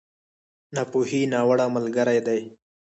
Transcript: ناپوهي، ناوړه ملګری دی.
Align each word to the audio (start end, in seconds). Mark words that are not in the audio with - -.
ناپوهي، 0.75 1.21
ناوړه 1.33 1.65
ملګری 1.75 2.19
دی. 2.27 2.41